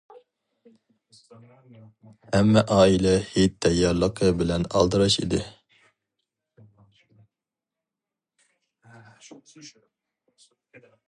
[2.37, 5.43] ھەممە ئائىلە ھېيت تەييارلىقى بىلەن ئالدىراش ئىدى.